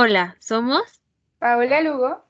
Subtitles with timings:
[0.00, 1.02] Hola, somos
[1.40, 2.24] Paola Lugo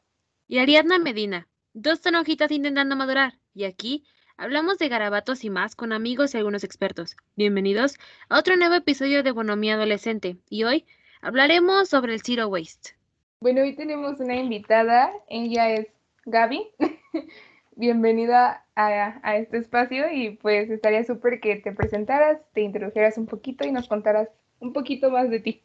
[0.46, 4.06] y Ariadna Medina, dos hojitas intentando madurar, y aquí
[4.38, 7.14] hablamos de garabatos y más con amigos y algunos expertos.
[7.36, 7.98] Bienvenidos
[8.30, 10.86] a otro nuevo episodio de Bonomía Adolescente, y hoy
[11.20, 12.96] hablaremos sobre el Zero Waste.
[13.40, 15.88] Bueno, hoy tenemos una invitada, ella es
[16.24, 16.70] Gaby.
[17.76, 23.26] Bienvenida a, a, este espacio y pues estaría súper que te presentaras, te introdujeras un
[23.26, 25.62] poquito y nos contaras un poquito más de ti.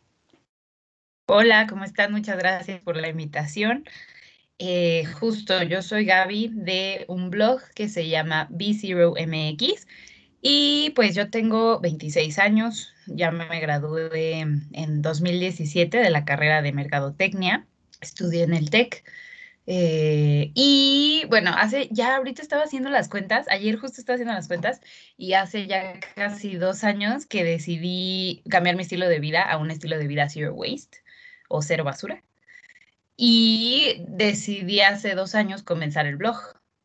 [1.26, 2.12] Hola, ¿cómo están?
[2.12, 3.86] Muchas gracias por la invitación.
[4.60, 9.88] Eh, justo, yo soy Gaby de un blog que se llama B0MX
[10.42, 16.74] y pues yo tengo 26 años, ya me gradué en 2017 de la carrera de
[16.74, 17.68] Mercadotecnia,
[18.02, 19.06] estudié en el TEC.
[19.66, 24.50] Eh, y bueno, hace ya ahorita estaba haciendo las cuentas, ayer justo estaba haciendo las
[24.50, 24.82] cuentas
[25.18, 29.72] y hace ya casi dos años que decidí cambiar mi estilo de vida a un
[29.72, 31.03] estilo de vida zero waste
[31.54, 32.24] o cero basura.
[33.16, 36.38] Y decidí hace dos años comenzar el blog.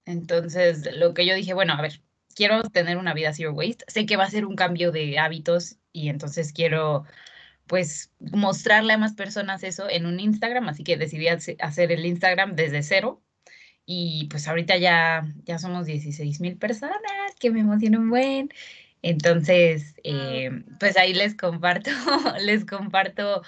[0.04, 2.02] Entonces, lo que yo dije, bueno, a ver,
[2.34, 3.84] quiero tener una vida zero waste.
[3.88, 7.04] Sé que va a ser un cambio de hábitos y entonces quiero
[7.66, 12.56] pues mostrarle a más personas eso en un Instagram, así que decidí hacer el Instagram
[12.56, 13.22] desde cero
[13.84, 16.98] y pues ahorita ya, ya somos 16 mil personas,
[17.40, 18.50] que me emociona un buen.
[19.02, 21.90] Entonces, eh, pues ahí les comparto,
[22.44, 23.42] les comparto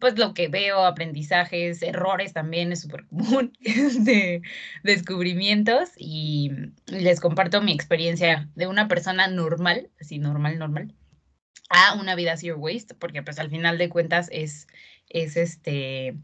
[0.00, 3.52] pues lo que veo, aprendizajes, errores también es súper común,
[4.00, 4.42] de
[4.82, 6.50] descubrimientos y
[6.86, 10.94] les comparto mi experiencia de una persona normal, así normal, normal,
[11.70, 14.66] a una vida zero waste, porque pues al final de cuentas es,
[15.08, 16.16] es este,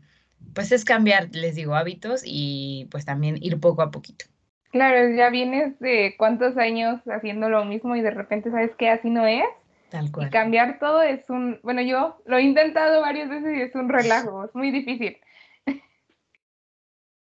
[0.55, 4.27] pues es cambiar, les digo, hábitos y pues también ir poco a poquito.
[4.70, 9.11] Claro, ya vienes de cuántos años haciendo lo mismo y de repente sabes que así
[9.11, 9.45] no es
[9.93, 13.89] y cambiar todo es un, bueno, yo lo he intentado varias veces y es un
[13.89, 15.19] relajo, es muy difícil.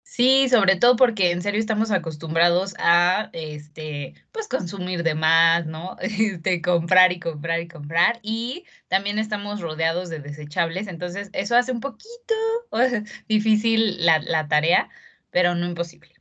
[0.03, 5.97] Sí, sobre todo porque en serio estamos acostumbrados a, este, pues consumir de más, ¿no?
[6.01, 8.19] Este, comprar y comprar y comprar.
[8.23, 12.35] Y también estamos rodeados de desechables, entonces eso hace un poquito
[13.29, 14.89] difícil la, la tarea,
[15.31, 16.15] pero no imposible.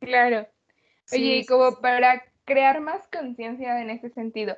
[0.00, 0.46] Claro.
[1.10, 4.56] Oye, como para crear más conciencia en ese sentido,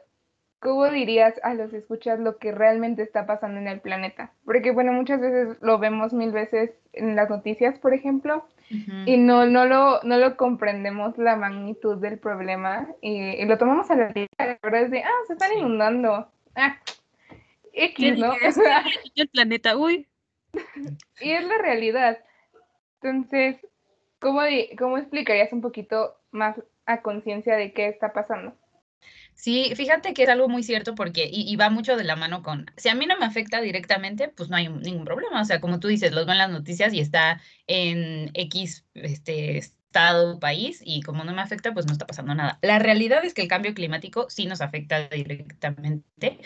[0.61, 4.33] ¿cómo dirías a los escuchas lo que realmente está pasando en el planeta?
[4.45, 8.47] Porque, bueno, muchas veces lo vemos mil veces en las noticias, por ejemplo,
[9.05, 13.97] y no, no, lo, no lo comprendemos la magnitud del problema y, lo tomamos a
[13.97, 14.29] la ligera.
[14.39, 16.31] La verdad es de, ah, se están inundando.
[16.55, 16.79] Ah,
[17.73, 18.33] X, ¿no?
[19.17, 20.07] el planeta, uy.
[21.21, 22.19] y es la realidad.
[23.03, 23.57] Entonces,
[24.21, 24.43] ¿cómo,
[24.79, 28.55] ¿cómo explicarías un poquito más a conciencia de qué está pasando?
[29.41, 32.67] Sí, fíjate que es algo muy cierto porque, y, va mucho de la mano con,
[32.77, 35.41] si a mí no me afecta directamente, pues no hay ningún problema.
[35.41, 40.39] O sea, como tú dices, los ven las noticias y está en X este, estado,
[40.41, 42.59] país, y como no me afecta, pues no está pasando nada.
[42.61, 46.39] La realidad es que el cambio climático sí nos afecta directamente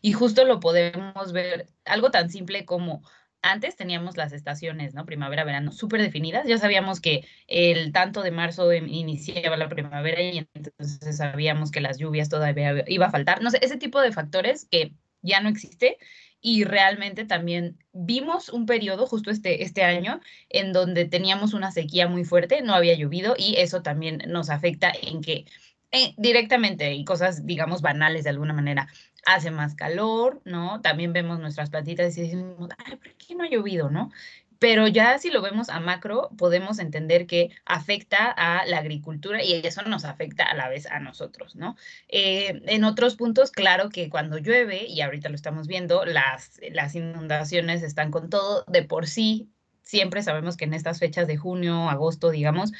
[0.00, 3.02] y justo lo podemos ver, algo tan simple como
[3.50, 5.06] antes teníamos las estaciones, ¿no?
[5.06, 6.46] Primavera, verano, súper definidas.
[6.46, 11.98] Ya sabíamos que el tanto de marzo iniciaba la primavera y entonces sabíamos que las
[11.98, 13.42] lluvias todavía iba a faltar.
[13.42, 14.92] No sé, ese tipo de factores que
[15.22, 15.98] ya no existe
[16.40, 22.08] y realmente también vimos un periodo justo este, este año en donde teníamos una sequía
[22.08, 25.46] muy fuerte, no había llovido y eso también nos afecta en que
[25.92, 28.88] eh, directamente y cosas, digamos, banales de alguna manera
[29.24, 30.80] hace más calor, ¿no?
[30.80, 34.10] También vemos nuestras plantitas y decimos, ay, ¿por qué no ha llovido, no?
[34.58, 39.52] Pero ya si lo vemos a macro, podemos entender que afecta a la agricultura y
[39.52, 41.76] eso nos afecta a la vez a nosotros, ¿no?
[42.08, 46.94] Eh, en otros puntos, claro que cuando llueve, y ahorita lo estamos viendo, las, las
[46.94, 49.50] inundaciones están con todo de por sí.
[49.82, 52.72] Siempre sabemos que en estas fechas de junio, agosto, digamos,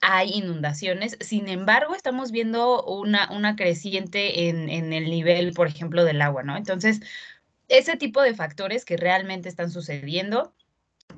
[0.00, 1.16] hay inundaciones.
[1.20, 6.42] Sin embargo, estamos viendo una, una creciente en, en, el nivel, por ejemplo, del agua,
[6.42, 6.56] ¿no?
[6.56, 7.00] Entonces,
[7.68, 10.54] ese tipo de factores que realmente están sucediendo.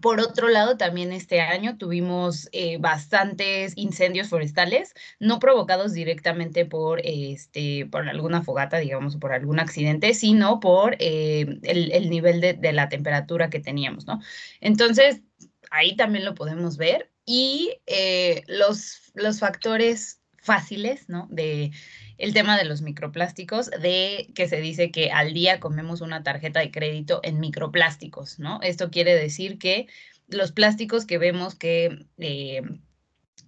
[0.03, 7.01] Por otro lado, también este año tuvimos eh, bastantes incendios forestales, no provocados directamente por,
[7.05, 12.53] este, por alguna fogata, digamos, por algún accidente, sino por eh, el, el, nivel de,
[12.55, 14.21] de la temperatura que teníamos, ¿no?
[14.61, 15.23] Entonces,
[15.71, 21.29] ahí también lo podemos ver y eh, los, los factores fáciles, ¿no?
[21.31, 21.73] De
[22.17, 26.61] el tema de los microplásticos, de que se dice que al día comemos una tarjeta
[26.61, 28.61] de crédito en microplásticos, ¿no?
[28.63, 29.89] Esto quiere decir que
[30.27, 32.63] los plásticos que vemos que eh,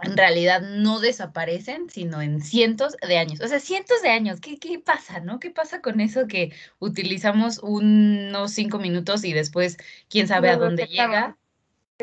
[0.03, 3.41] en realidad no desaparecen, sino en cientos de años.
[3.41, 4.41] O sea, cientos de años.
[4.41, 5.41] ¿Qué, qué pasa, no?
[5.41, 9.79] ¿Qué pasa con eso que utilizamos unos cinco minutos y después
[10.11, 11.38] quién sabe a dónde llega?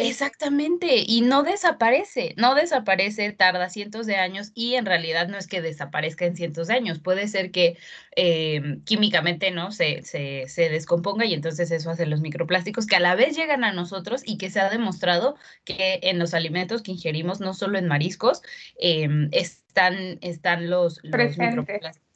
[0.02, 5.48] Exactamente, y no desaparece, no desaparece, tarda cientos de años y en realidad no es
[5.48, 7.78] que desaparezca en cientos de años, puede ser que
[8.16, 13.00] em, químicamente no se, se, se, descomponga y entonces eso hace los microplásticos que a
[13.00, 16.92] la vez llegan a nosotros y que se ha demostrado que en los alimentos que
[16.92, 18.42] ingerimos, no solo en mariscos,
[18.80, 22.08] em, están, están los, los microplásticos.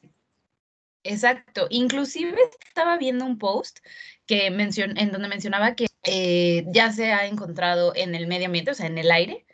[1.03, 3.79] Exacto, inclusive estaba viendo un post
[4.27, 8.73] que en donde mencionaba que eh, ya se ha encontrado en el medio ambiente, o
[8.73, 9.45] sea, en el aire.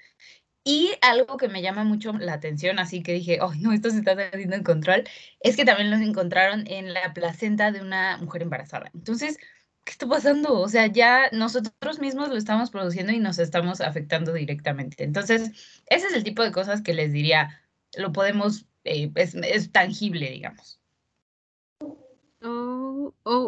[0.64, 4.00] Y algo que me llama mucho la atención, así que dije, oh, no, esto se
[4.00, 5.06] está haciendo en control,
[5.40, 8.92] es que también los encontraron en la placenta de una mujer embarazada.
[8.94, 9.38] Entonces,
[9.86, 10.60] ¿qué está pasando?
[10.60, 15.06] O sea, ya nosotros mismos lo estamos produciendo y nos estamos afectando directamente.
[15.06, 15.52] Entonces,
[15.88, 17.62] ese es el tipo de cosas que les diría,
[17.96, 20.76] lo podemos, eh, es tangible, digamos.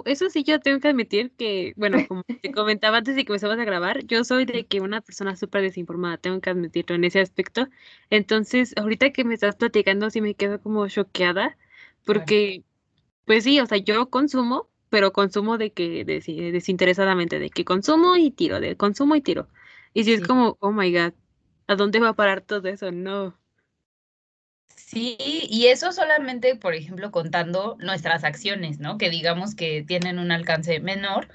[0.06, 3.58] Eso sí, yo tengo que admitir que, bueno, como te comentaba antes de que empezamos
[3.60, 7.20] a grabar, yo soy de que una persona súper desinformada, tengo que admitirlo en ese
[7.22, 7.68] aspecto.
[8.10, 11.58] Entonces, ahorita que me estás platicando, sí me quedo como choqueada,
[12.06, 12.64] porque,
[13.26, 18.32] pues sí, o sea, yo consumo, pero consumo de que desinteresadamente, de que consumo y
[18.32, 19.50] tiro, de consumo y tiro.
[19.94, 21.14] Y si es como, oh my God,
[21.68, 22.92] ¿a dónde va a parar todo eso?
[22.92, 23.39] No.
[24.76, 28.98] Sí, y eso solamente, por ejemplo, contando nuestras acciones, ¿no?
[28.98, 31.28] Que digamos que tienen un alcance menor,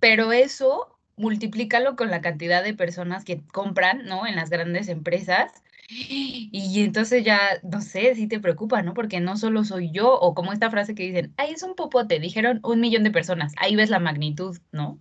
[0.00, 4.26] pero eso multiplícalo con la cantidad de personas que compran, ¿no?
[4.26, 5.52] En las grandes empresas.
[5.88, 8.94] Y entonces ya, no sé, si te preocupa, ¿no?
[8.94, 12.18] Porque no solo soy yo, o como esta frase que dicen, ay, es un popote,
[12.18, 14.98] dijeron un millón de personas, ahí ves la magnitud, ¿no?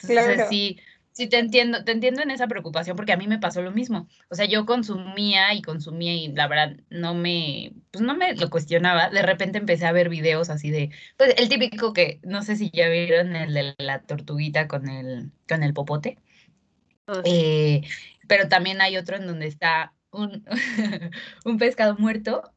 [0.00, 0.80] Entonces, sí,
[1.18, 4.06] Sí, te entiendo, te entiendo en esa preocupación porque a mí me pasó lo mismo.
[4.30, 8.48] O sea, yo consumía y consumía y la verdad no me, pues no me lo
[8.50, 9.10] cuestionaba.
[9.10, 12.70] De repente empecé a ver videos así de, pues el típico que, no sé si
[12.70, 16.18] ya vieron el de la tortuguita con el, con el popote.
[17.08, 17.82] Oh, eh,
[18.28, 20.44] pero también hay otro en donde está un,
[21.44, 22.52] un pescado muerto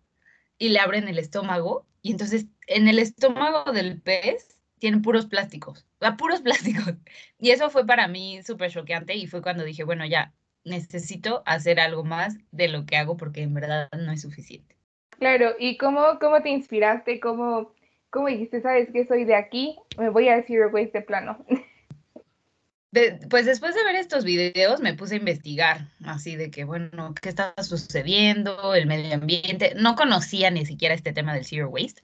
[0.59, 5.85] y le abren el estómago y entonces en el estómago del pez tienen puros plásticos,
[6.01, 6.95] a puros plásticos.
[7.39, 10.33] Y eso fue para mí súper choqueante y fue cuando dije, bueno, ya
[10.65, 14.75] necesito hacer algo más de lo que hago porque en verdad no es suficiente.
[15.11, 17.19] Claro, ¿y cómo, cómo te inspiraste?
[17.19, 17.73] ¿Cómo,
[18.09, 19.77] ¿Cómo dijiste, sabes que soy de aquí?
[19.97, 21.45] Me voy a decir Waste de plano.
[23.29, 27.29] pues después de ver estos videos me puse a investigar, así de que, bueno, ¿qué
[27.29, 28.73] está sucediendo?
[28.73, 29.73] El medio ambiente.
[29.75, 32.01] No conocía ni siquiera este tema del zero waste,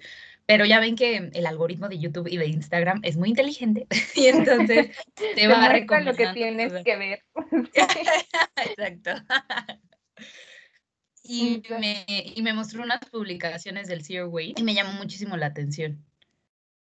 [0.48, 3.86] pero ya ven que el algoritmo de YouTube y de Instagram es muy inteligente
[4.16, 4.98] y entonces
[5.36, 7.24] te, va a recomendar lo que tienes que ver.
[8.56, 9.12] Exacto.
[11.22, 15.48] Y me, y me mostró unas publicaciones del Zero Waste y me llamó muchísimo la
[15.48, 16.06] atención.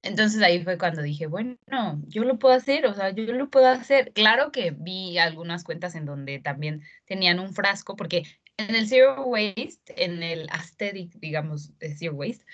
[0.03, 1.57] Entonces ahí fue cuando dije, bueno,
[2.07, 4.13] yo lo puedo hacer, o sea, yo lo puedo hacer.
[4.13, 8.23] Claro que vi algunas cuentas en donde también tenían un frasco, porque
[8.59, 12.45] en el Zero Waste, en el aesthetic, digamos, de Zero Waste,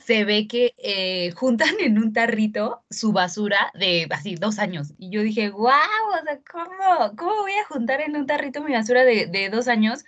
[0.00, 4.92] se ve que eh, juntan en un tarrito su basura de así dos años.
[4.98, 8.72] Y yo dije, wow, o sea, ¿cómo, cómo voy a juntar en un tarrito mi
[8.72, 10.04] basura de, de dos años?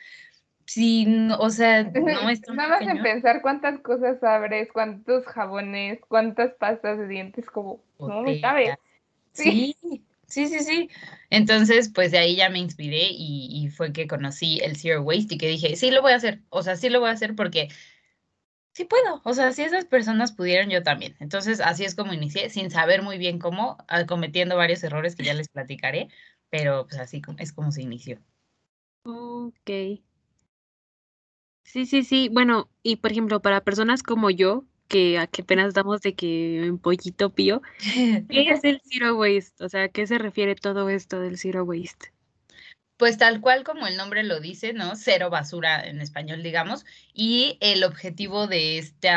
[0.67, 1.07] Si,
[1.39, 1.91] o sea, no
[2.31, 7.83] es Nada más en pensar cuántas cosas abres, cuántos jabones, cuántas pastas de dientes, como,
[7.99, 8.77] no me cabe.
[9.33, 9.75] sí.
[9.81, 10.06] Sí,
[10.49, 10.91] sí, sí.
[11.31, 15.39] Entonces, pues de ahí ya me inspiré y, fue que conocí el Zero Waste y
[15.39, 17.69] que dije, sí lo voy a hacer, o sea, sí lo voy a hacer porque
[18.73, 21.17] sí puedo, o sea, si esas personas pudieron, yo también.
[21.21, 25.25] Entonces, así es como inicié, sin saber muy bien cómo, ah, cometiendo varios errores que
[25.25, 26.09] ya les platicaré,
[26.51, 28.21] pero pues así es como se inició.
[29.05, 29.71] Ok.
[31.65, 32.29] Sí, sí, sí.
[32.33, 36.69] Bueno, y por ejemplo, para personas como yo, que, a que apenas damos de que
[36.71, 37.63] un pollito pío.
[38.29, 39.65] ¿Qué es el zero waste?
[39.65, 42.13] O sea, ¿a qué se refiere todo esto del zero waste?
[42.97, 44.97] Pues tal cual como el nombre lo dice, ¿no?
[44.97, 46.87] Cero basura en español, digamos.
[47.13, 49.11] Y el objetivo de este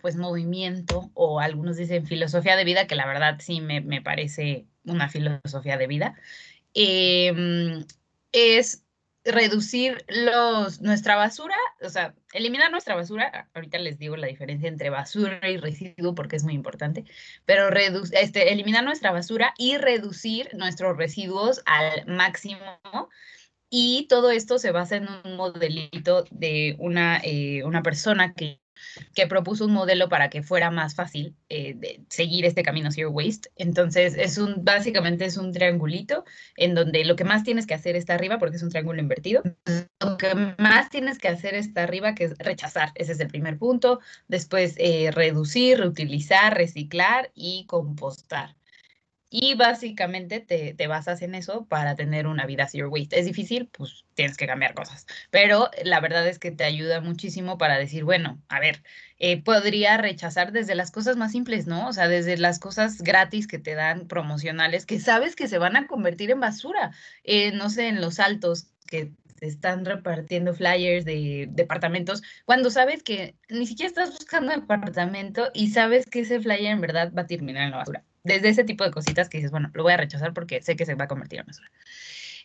[0.00, 4.66] pues, movimiento, o algunos dicen filosofía de vida, que la verdad sí me, me parece
[4.84, 6.14] una filosofía de vida,
[6.72, 7.84] eh,
[8.32, 8.84] es
[9.28, 10.04] reducir
[10.80, 15.56] nuestra basura, o sea, eliminar nuestra basura, ahorita les digo la diferencia entre basura y
[15.56, 17.04] residuo porque es muy importante,
[17.44, 17.68] pero
[18.12, 22.60] este, eliminar nuestra basura y reducir nuestros residuos al máximo.
[23.70, 28.60] Y todo esto se basa en un modelito de una, eh, una persona que
[29.14, 33.50] que propuso un modelo para que fuera más fácil eh, seguir este camino Zero Waste.
[33.56, 36.24] Entonces, es un, básicamente es un triangulito
[36.56, 39.42] en donde lo que más tienes que hacer está arriba, porque es un triángulo invertido.
[40.00, 42.92] Lo que más tienes que hacer está arriba, que es rechazar.
[42.94, 44.00] Ese es el primer punto.
[44.28, 48.57] Después, eh, reducir, reutilizar, reciclar y compostar.
[49.30, 53.18] Y básicamente te, te, basas en eso para tener una vida zero waste.
[53.18, 55.06] Es difícil, pues tienes que cambiar cosas.
[55.30, 58.82] Pero la verdad es que te ayuda muchísimo para decir, bueno, a ver,
[59.18, 61.88] eh, podría rechazar desde las cosas más simples, ¿no?
[61.88, 65.76] O sea, desde las cosas gratis que te dan promocionales, que sabes que se van
[65.76, 66.92] a convertir en basura.
[67.24, 73.36] Eh, no sé, en los altos que están repartiendo flyers de departamentos, cuando sabes que
[73.50, 77.64] ni siquiera estás buscando departamento y sabes que ese flyer en verdad va a terminar
[77.64, 80.32] en la basura desde ese tipo de cositas que dices, bueno, lo voy a rechazar
[80.32, 81.70] porque sé que se va a convertir en basura.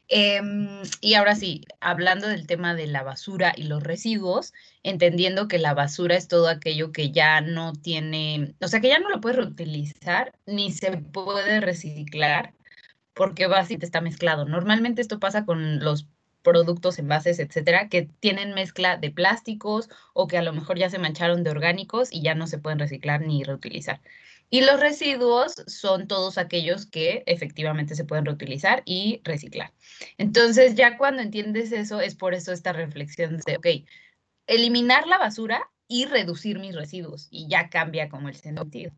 [0.09, 5.59] Em, y ahora sí, hablando del tema de la basura y los residuos, entendiendo que
[5.59, 9.21] la basura es todo aquello que ya no tiene, o sea, que ya no lo
[9.21, 12.53] puedes reutilizar ni se puede reciclar
[13.13, 14.45] porque básicamente está mezclado.
[14.45, 16.07] Normalmente esto pasa con los
[16.43, 20.99] productos, envases, etcétera, que tienen mezcla de plásticos o que a lo mejor ya se
[20.99, 24.01] mancharon de orgánicos y ya no se pueden reciclar ni reutilizar.
[24.53, 29.73] Y los residuos son todos aquellos que efectivamente se pueden reutilizar y reciclar.
[30.19, 33.67] Entonces, ya cuando entiendes eso, es por eso esta reflexión de, ok,
[34.45, 37.29] eliminar la basura y reducir mis residuos.
[37.31, 38.91] Y ya cambia como el sentido.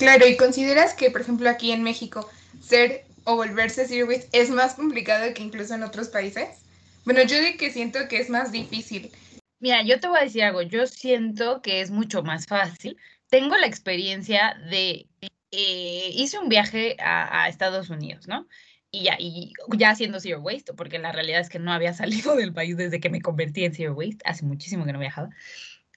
[0.00, 2.28] Claro, y consideras que, por ejemplo, aquí en México,
[2.60, 6.48] ser o volverse zero es más complicado que incluso en otros países.
[7.04, 9.12] Bueno, yo digo que siento que es más difícil
[9.58, 12.96] Mira, yo te voy a decir algo, yo siento que es mucho más fácil.
[13.28, 15.08] Tengo la experiencia de,
[15.50, 18.46] eh, hice un viaje a, Estados Unidos, ¿no?
[18.90, 22.36] Y ya, y ya haciendo Zero Waste, porque la realidad es que no había salido
[22.36, 25.30] del país desde que me convertí en Zero Waste, hace muchísimo que no viajaba.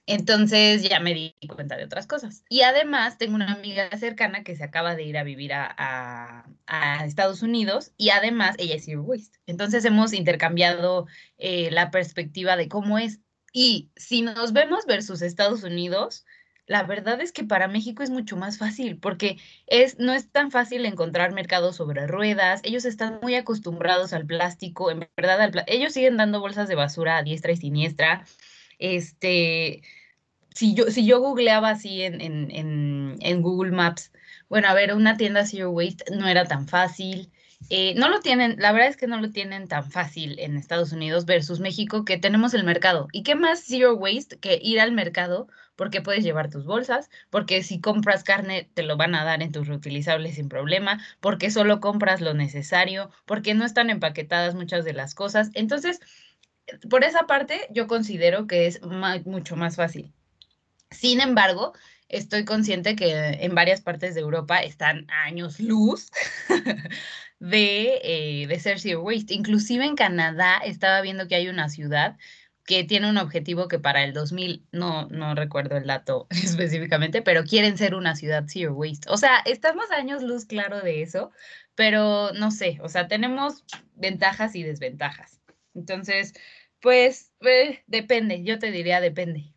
[0.08, 2.42] Entonces ya me di cuenta de otras cosas.
[2.48, 7.04] Y además tengo una amiga cercana que se acaba de ir a vivir a, a,
[7.04, 9.38] Estados Unidos y además ella es Zero Waste.
[9.46, 13.20] Entonces hemos intercambiado eh, la perspectiva de cómo es
[13.52, 16.24] y si nos vemos versus Estados Unidos,
[16.66, 20.50] la verdad es que para México es mucho más fácil porque es, no es tan
[20.50, 26.18] fácil encontrar mercados sobre ruedas, ellos están muy acostumbrados al plástico, en verdad ellos siguen
[26.18, 28.24] dando bolsas de basura a diestra y siniestra.
[28.78, 29.82] Este,
[30.54, 34.12] si yo, si yo googleaba así en, en, en, en Google Maps,
[34.48, 37.30] bueno, a ver, una tienda Zero Waste no era tan fácil.
[37.70, 40.92] Eh, no lo tienen, la verdad es que no lo tienen tan fácil en Estados
[40.92, 43.08] Unidos versus México, que tenemos el mercado.
[43.12, 45.48] ¿Y qué más zero waste que ir al mercado?
[45.76, 49.52] Porque puedes llevar tus bolsas, porque si compras carne te lo van a dar en
[49.52, 54.94] tus reutilizables sin problema, porque solo compras lo necesario, porque no están empaquetadas muchas de
[54.94, 55.50] las cosas.
[55.54, 56.00] Entonces,
[56.88, 60.12] por esa parte, yo considero que es mucho más fácil.
[60.90, 61.74] Sin embargo,
[62.08, 66.10] estoy consciente que en varias partes de Europa están años luz
[67.38, 69.34] de, eh, de ser zero waste.
[69.34, 72.16] Inclusive en Canadá estaba viendo que hay una ciudad
[72.68, 77.44] que tiene un objetivo que para el 2000, no, no recuerdo el dato específicamente, pero
[77.44, 79.08] quieren ser una ciudad zero waste.
[79.10, 81.32] O sea, estamos años luz claro de eso,
[81.74, 85.40] pero no sé, o sea, tenemos ventajas y desventajas.
[85.74, 86.34] Entonces,
[86.80, 89.54] pues eh, depende, yo te diría depende.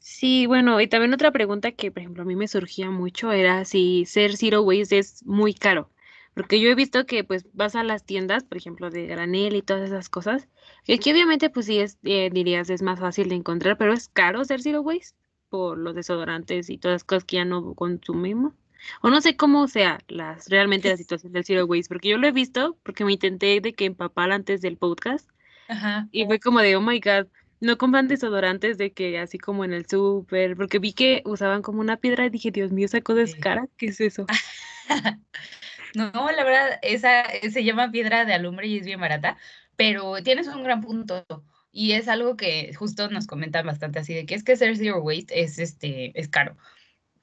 [0.00, 3.64] Sí, bueno, y también otra pregunta que, por ejemplo, a mí me surgía mucho era
[3.66, 5.90] si ser zero waste es muy caro.
[6.34, 9.62] Porque yo he visto que pues vas a las tiendas, por ejemplo, de granel y
[9.62, 10.48] todas esas cosas,
[10.84, 14.08] que aquí obviamente pues sí es, eh, dirías, es más fácil de encontrar, pero es
[14.08, 15.16] caro ser zero waste
[15.50, 18.54] por los desodorantes y todas las cosas que ya no consumimos.
[19.02, 22.26] O no sé cómo sea las, realmente la situación del zero waste, porque yo lo
[22.26, 25.28] he visto, porque me intenté de que empapar antes del podcast,
[25.68, 26.08] Ajá.
[26.10, 27.26] y fue como de, oh my god,
[27.60, 31.80] no compran desodorantes de que así como en el súper, porque vi que usaban como
[31.80, 34.26] una piedra y dije, Dios mío, esa cosa es cara, ¿qué es eso?
[35.94, 39.36] No, la verdad, esa se llama piedra de alumbre y es bien barata,
[39.76, 41.24] pero tienes un gran punto.
[41.72, 45.02] Y es algo que justo nos comentan bastante así de que es que ser zero
[45.02, 46.56] waste es este es caro.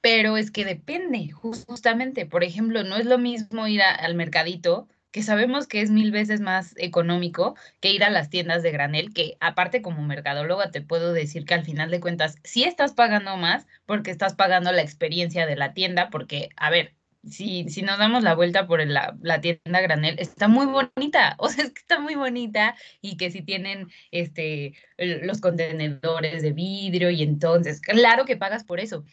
[0.02, 2.26] Pero es que depende, justamente.
[2.26, 6.42] Por ejemplo, no es lo mismo ir al mercadito, que sabemos que es mil veces
[6.42, 11.14] más económico que ir a las tiendas de granel, que aparte como mercadóloga te puedo
[11.14, 15.46] decir que al final de cuentas sí estás pagando más porque estás pagando la experiencia
[15.46, 16.94] de la tienda, porque, a ver,
[17.30, 21.50] si, si nos damos la vuelta por la, la, tienda granel, está muy bonita, o
[21.50, 27.10] sea, es que está muy bonita y que si tienen este, los contenedores de vidrio
[27.10, 29.04] y entonces, claro que pagas por eso,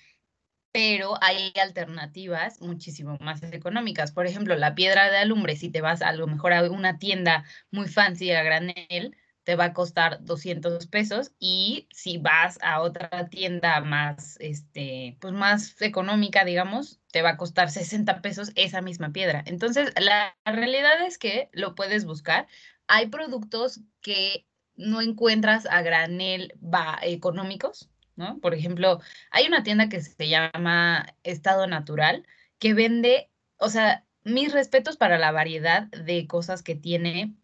[0.74, 4.10] pero hay alternativas muchísimo más económicas.
[4.10, 7.44] Por ejemplo, la piedra de alumbre, si te vas a lo mejor a una tienda
[7.70, 13.28] muy fancy a granel, te va a costar 200 pesos y si vas a otra
[13.28, 19.12] tienda más, este, pues más económica, digamos, te va a costar 60 pesos esa misma
[19.12, 19.44] piedra.
[19.46, 22.48] Entonces, la, realidad es que lo puedes buscar.
[22.88, 28.38] Hay productos que no encuentras a granel va, económicos, ¿no?
[28.40, 32.26] Por ejemplo, hay una tienda que se llama Estado Natural
[32.58, 37.34] que vende, o sea, mis respetos para la variedad de cosas que tiene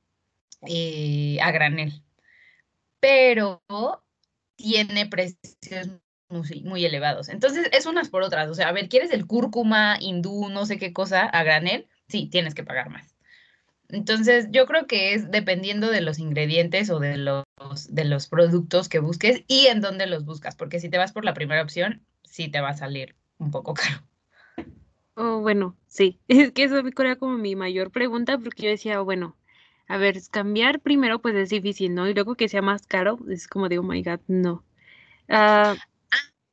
[0.67, 2.03] eh, a granel,
[3.01, 3.63] pero
[4.57, 5.89] tiene precios
[6.29, 7.29] muy, muy, elevados.
[7.29, 8.49] Entonces, es unas por otras.
[8.51, 11.89] O sea, a ver, ¿quieres el cúrcuma, hindú, no sé qué cosa a granel?
[12.09, 13.17] Sí, tienes que pagar más.
[13.89, 17.45] Entonces, yo creo que es dependiendo de los ingredientes o de los,
[17.89, 21.25] de los productos que busques y en dónde los buscas, porque si te vas por
[21.25, 24.03] la primera opción, sí te va a salir un poco caro.
[25.15, 29.37] Oh, bueno, sí, es que eso era como mi mayor pregunta, porque yo decía, bueno,
[29.89, 32.09] a ver, cambiar primero pues es difícil, ¿no?
[32.09, 34.65] Y luego que sea más caro, es como de, oh my God, no.
[35.29, 35.77] Ah,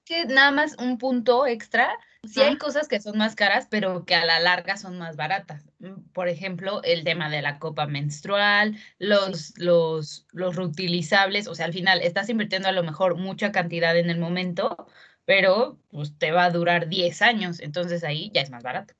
[0.05, 1.89] que nada más un punto extra,
[2.27, 5.65] sí hay cosas que son más caras, pero que a la larga son más baratas.
[5.79, 11.65] Mm, por ejemplo, el tema de la copa menstrual, los, los, los reutilizables, o sea,
[11.65, 14.87] al final estás invirtiendo a lo mejor mucha cantidad en el momento,
[15.25, 18.93] pero pues te va a durar 10 años, entonces ahí ya es más barato.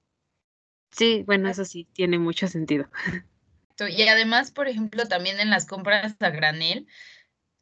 [0.92, 2.90] Sí, bueno, eso sí, tiene mucho sentido.
[3.80, 6.88] Y además, por ejemplo, también en las compras a granel,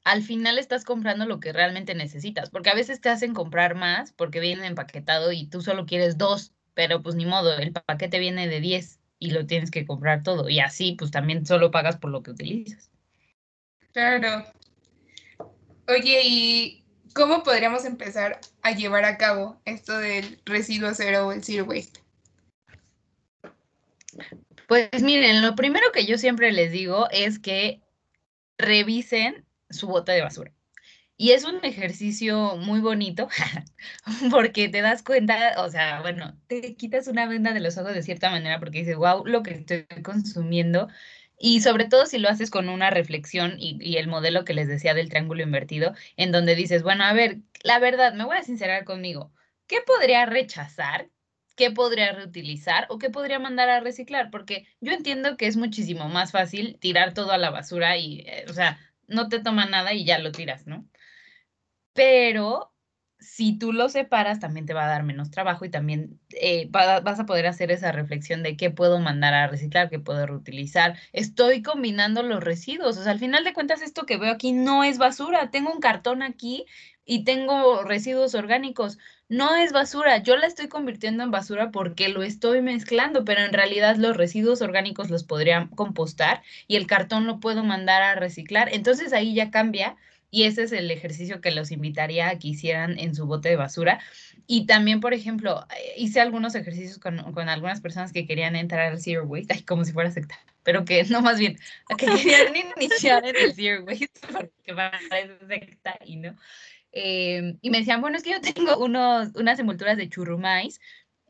[0.06, 4.14] al final estás comprando lo que realmente necesitas, porque a veces te hacen comprar más
[4.14, 8.48] porque viene empaquetado y tú solo quieres dos, pero pues ni modo, el paquete viene
[8.48, 12.12] de 10 y lo tienes que comprar todo y así pues también solo pagas por
[12.12, 12.92] lo que utilizas.
[13.94, 14.46] Claro.
[15.88, 16.84] Oye, ¿y
[17.14, 22.00] cómo podríamos empezar a llevar a cabo esto del residuo cero o el zero waste?
[24.68, 27.82] Pues miren, lo primero que yo siempre les digo es que
[28.60, 30.54] revisen su bote de basura.
[31.18, 33.30] Y es un ejercicio muy bonito
[34.32, 38.04] porque te das cuenta, o sea, bueno, te quitas una venda de los ojos de
[38.04, 40.90] cierta manera porque dices, wow, lo que estoy consumiendo.
[41.40, 44.94] Y sobre todo si lo haces con una reflexión y, el modelo que les decía
[44.94, 48.86] del triángulo invertido, en donde dices, bueno, a ver, la verdad, me voy a sincerar
[48.86, 49.32] conmigo,
[49.68, 51.10] ¿qué podría rechazar
[51.56, 56.10] qué podría reutilizar o qué podría mandar a reciclar, porque yo entiendo que es muchísimo
[56.10, 59.94] más fácil tirar todo a la basura y, eh, o sea, no te toma nada
[59.94, 60.87] y ya lo tiras, ¿no?
[61.94, 62.75] Pero
[63.20, 67.20] si tú lo separas, también te va a dar menos trabajo y también eh, vas
[67.20, 70.98] a poder hacer esa reflexión de qué puedo mandar a reciclar, qué puedo reutilizar.
[71.13, 72.98] Estoy combinando los residuos.
[72.98, 75.50] O sea, al final de cuentas, esto que veo aquí no es basura.
[75.50, 76.65] Tengo un cartón aquí
[77.05, 82.22] y tengo residuos orgánicos no es basura, yo la estoy convirtiendo en basura porque lo
[82.24, 87.40] estoy mezclando, pero en realidad los residuos orgánicos los podría compostar y el cartón lo
[87.40, 88.70] puedo mandar a reciclar.
[88.72, 89.96] Entonces ahí ya cambia
[90.29, 93.55] y ese es el ejercicio que los invitaría a que hicieran en su bote de
[93.55, 94.00] basura.
[94.48, 99.00] Y también, por ejemplo, eh, hice algunos ejercicios con, algunas personas que querían entrar al
[99.00, 101.57] Zero Waste, como si fuera secta, pero que no más bien,
[101.98, 106.35] que querían iniciar en el Zero Waste, porque parece secta y no.
[106.98, 110.79] Em, y me decían, bueno, es que yo tengo unos, unas envolturas de churrumais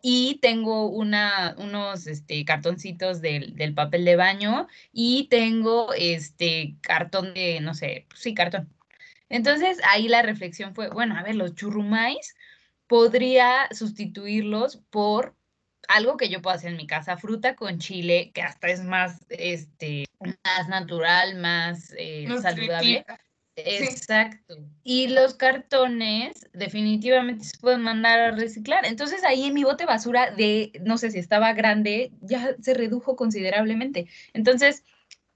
[0.02, 7.34] y tengo una, unos este, cartoncitos del, del, papel de baño y tengo este cartón
[7.34, 8.70] de, no sé, sí, cartón.
[9.28, 12.36] Entonces ahí la reflexión fue, bueno, a ver, los churrumais
[12.86, 15.36] podría sustituirlos por
[15.88, 19.26] algo que yo puedo hacer en mi casa, fruta con chile, que hasta es más,
[19.30, 23.04] este, más natural, más eh, saludable.
[23.56, 24.56] Exacto.
[24.84, 28.86] Y los cartones definitivamente se pueden mandar a reciclar.
[28.86, 33.16] Entonces ahí en mi bote basura de, no sé si estaba grande, ya se redujo
[33.16, 34.08] considerablemente.
[34.34, 34.84] Entonces,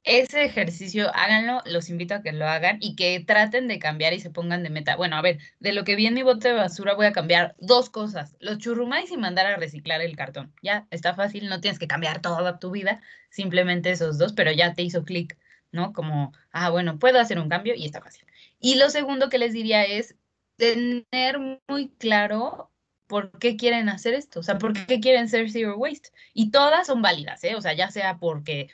[0.03, 4.19] ese ejercicio háganlo, los invito a que lo hagan y que traten de cambiar y
[4.19, 4.95] se pongan de meta.
[4.95, 7.55] Bueno, a ver, de lo que vi en mi bote de basura voy a cambiar
[7.59, 10.53] dos cosas, los churrumais y mandar a reciclar el cartón.
[10.61, 14.73] Ya, está fácil, no tienes que cambiar toda tu vida, simplemente esos dos, pero ya
[14.73, 15.37] te hizo clic.
[15.71, 15.93] ¿No?
[15.93, 18.25] Como, ah, bueno, puedo hacer un cambio y está fácil.
[18.59, 20.15] Y lo segundo que les diría es
[20.57, 22.71] tener muy claro
[23.07, 26.09] por qué quieren hacer esto, o sea, por qué quieren ser zero waste.
[26.33, 27.55] Y todas son válidas, ¿eh?
[27.55, 28.69] O sea, ya sea porque,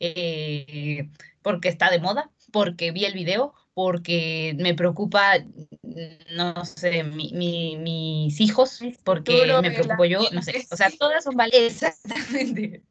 [0.00, 1.10] eh,
[1.42, 5.34] porque está de moda, porque vi el video, porque me preocupa,
[6.34, 10.66] no sé, mis hijos, porque me preocupo yo, no sé.
[10.70, 11.82] O sea, todas son válidas.
[11.82, 12.82] Exactamente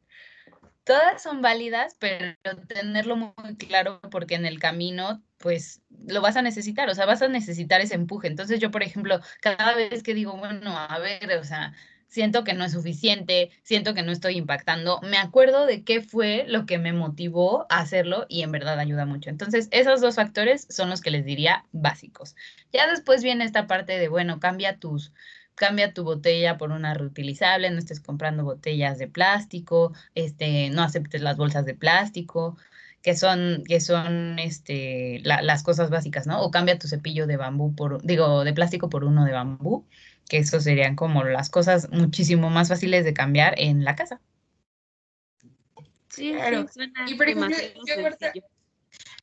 [0.84, 2.36] todas son válidas, pero
[2.68, 7.22] tenerlo muy claro porque en el camino, pues lo vas a necesitar, o sea, vas
[7.22, 8.28] a necesitar ese empuje.
[8.28, 11.74] Entonces yo, por ejemplo, cada vez que digo, bueno, a ver, o sea,
[12.06, 16.44] siento que no es suficiente, siento que no estoy impactando, me acuerdo de qué fue
[16.46, 19.30] lo que me motivó a hacerlo y en verdad ayuda mucho.
[19.30, 22.36] Entonces, esos dos factores son los que les diría básicos.
[22.72, 25.12] Ya después viene esta parte de, bueno, cambia tus
[25.54, 31.22] cambia tu botella por una reutilizable, no estés comprando botellas de plástico, este, no aceptes
[31.22, 32.56] las bolsas de plástico,
[33.02, 36.42] que son, que son este, las cosas básicas, ¿no?
[36.42, 39.86] O cambia tu cepillo de bambú por, digo, de plástico por uno de bambú
[40.28, 44.20] que eso serían como las cosas muchísimo más fáciles de cambiar en la casa.
[46.08, 46.66] Sí, claro.
[47.06, 47.56] y por ejemplo,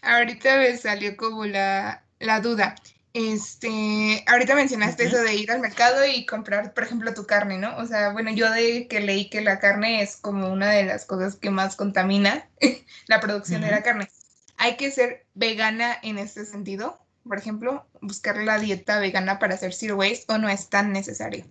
[0.02, 2.76] ahorita, me salió como la, la duda.
[3.14, 7.76] Este, ahorita mencionaste eso de ir al mercado y comprar, por ejemplo, tu carne, ¿no?
[7.78, 11.06] O sea, bueno, yo de que leí que la carne es como una de las
[11.06, 12.48] cosas que más contamina
[13.08, 14.10] la producción de la carne.
[14.58, 17.02] ¿Hay que ser vegana en este sentido?
[17.28, 21.46] por ejemplo, buscar la dieta vegana para hacer zero waste o no es tan necesario?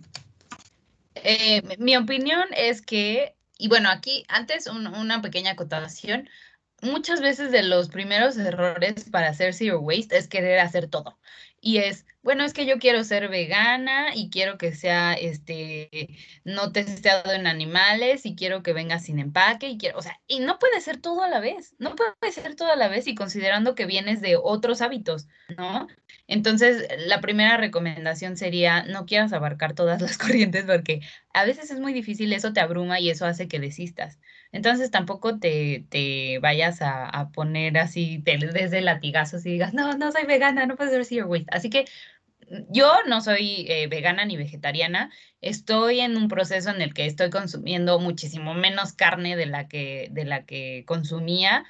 [1.15, 6.29] Eh, mi opinión es que, y bueno, aquí antes una pequeña acotación,
[6.81, 11.17] muchas veces de los primeros errores para hacer zero waste es querer hacer todo.
[11.61, 16.09] Y es, bueno, es que yo quiero ser vegana y quiero que sea, este,
[16.43, 20.39] no testeado en animales y quiero que venga sin empaque y quiero, o sea, y
[20.39, 23.15] no puede ser todo a la vez, no puede ser todo a la vez y
[23.15, 25.87] considerando que vienes de otros hábitos, ¿no?
[26.31, 31.01] Entonces, la primera recomendación sería, no quieras abarcar todas las corrientes porque
[31.33, 34.17] a veces es muy difícil, eso te abruma y eso hace que desistas.
[34.53, 40.23] Entonces tampoco te, te vayas a, poner así desde latigazos y digas, no, no soy
[40.25, 41.47] vegana, no puedo ser waste.
[41.51, 41.83] Así que
[42.49, 47.07] mm, yo no soy eh, vegana ni vegetariana, estoy en un proceso en el que
[47.07, 51.65] estoy consumiendo muchísimo menos carne de la que, de la que consumía.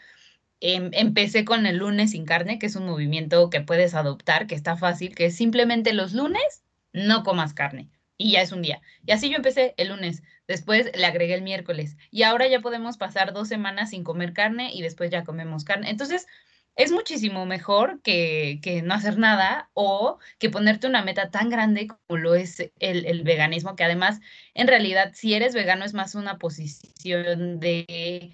[0.62, 4.56] Em, empecé con el lunes sin carne, que es un movimiento que puedes adoptar, que
[4.56, 8.80] está fácil, que es simplemente los lunes no comas carne y ya es un día.
[9.06, 12.98] Y así yo empecé el lunes, después le agregué el miércoles y ahora ya podemos
[12.98, 15.90] pasar dos semanas sin comer carne y después ya comemos carne.
[15.90, 16.28] Entonces,
[16.76, 21.88] es muchísimo mejor que, que no hacer nada o que ponerte una meta tan grande
[21.88, 24.20] como lo es el, el, veganismo, que además,
[24.54, 28.32] en realidad, si eres vegano es más una posición de...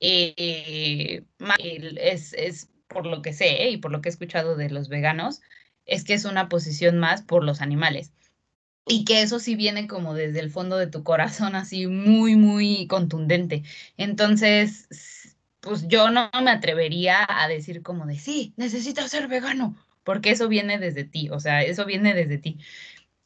[0.00, 1.24] Eh,
[1.58, 5.40] es, es, por lo que sé y por lo que he escuchado de los veganos,
[5.86, 8.12] es que es una posición más por los animales
[8.86, 12.86] y que eso sí viene como desde el fondo de tu corazón, así muy, muy
[12.86, 13.62] contundente.
[13.96, 14.88] Entonces,
[15.60, 20.48] pues yo no me atrevería a decir como de, sí, necesito ser vegano, porque eso
[20.48, 22.58] viene desde ti, o sea, eso viene desde ti.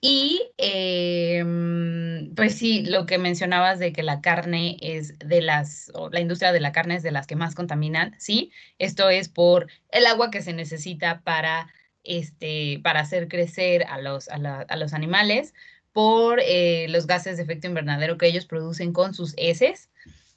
[0.04, 6.10] Y em, pues sí, lo que mencionabas de que la carne es de las, o
[6.10, 9.68] la industria de la carne es de las que más contaminan, sí, esto es por
[9.90, 15.54] el agua que se necesita para este, para hacer crecer a los, a, los animales
[15.92, 19.88] por eh, los gases de efecto invernadero que ellos producen con sus heces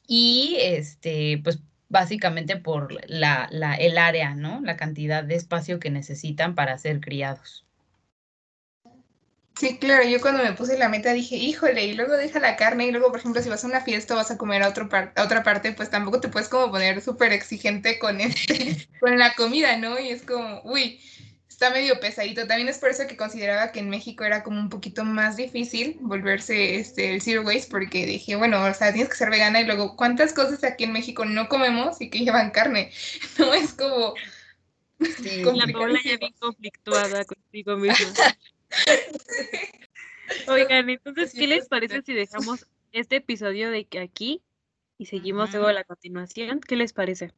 [0.06, 4.62] y este, pues básicamente por la, la, el área, ¿no?
[4.62, 7.65] La cantidad de espacio que necesitan para ser criados.
[9.58, 12.88] Sí, claro, yo cuando me puse la meta dije, híjole, y luego deja la carne,
[12.88, 14.90] y luego, por ejemplo, si vas a una fiesta o vas a comer a, otro
[14.92, 19.34] a otra parte, pues tampoco te puedes como poner súper exigente con, este, con la
[19.34, 19.98] comida, ¿no?
[19.98, 21.00] Y es como, uy,
[21.56, 22.46] está medio pesadito.
[22.48, 25.98] También es por eso que consideraba que en México era como un poquito más difícil
[26.02, 29.66] volverse este, el zero waste, porque dije, bueno, o sea, tienes que ser vegana y
[29.66, 32.92] luego, ¿cuántas cosas aquí en México no comemos y que llevan carne?
[33.40, 34.16] No es como...
[35.00, 35.44] Sí.
[35.56, 38.14] La Paula ya bien conflictuada contigo misma.
[40.48, 44.42] Oigan, entonces, ¿qué les parece si dejamos este episodio de que aquí
[44.98, 46.60] y seguimos luego la continuación?
[46.60, 47.34] ¿Qué les parece?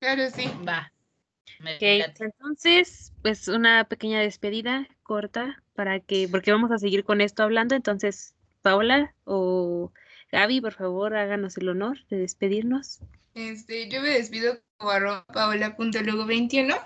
[0.00, 0.50] Claro, sí.
[0.66, 0.92] Va.
[1.76, 7.42] Okay, entonces, pues una pequeña despedida corta para que, porque vamos a seguir con esto
[7.42, 7.74] hablando.
[7.74, 9.92] Entonces, Paula o
[10.32, 13.00] Gaby, por favor, háganos el honor de despedirnos.
[13.34, 16.78] Este, yo me despido como arroba paola.lugo21.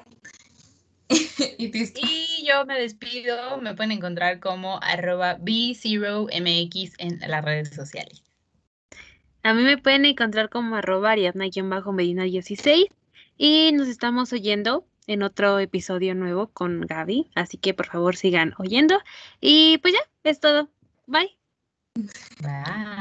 [1.58, 8.22] y yo me despido, me pueden encontrar como arroba B0MX en las redes sociales.
[9.42, 12.86] A mí me pueden encontrar como arroba ariadna-medina 16
[13.38, 17.30] y nos estamos oyendo en otro episodio nuevo con Gaby.
[17.34, 19.00] Así que por favor sigan oyendo.
[19.40, 20.68] Y pues ya, es todo.
[21.06, 21.36] Bye.
[22.40, 22.99] Bye.